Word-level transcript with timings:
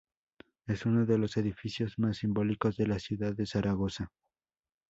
Es 0.65 0.87
uno 0.87 1.05
de 1.05 1.19
los 1.19 1.37
edificios 1.37 1.99
más 1.99 2.17
simbólicos 2.17 2.75
de 2.75 2.87
la 2.87 2.97
ciudad 2.97 3.35
de 3.35 3.45
Zaragoza. 3.45 4.11